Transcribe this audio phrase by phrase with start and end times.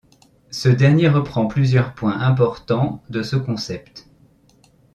[0.49, 4.09] Ce dernier reprend plusieurs points importants de ce concept.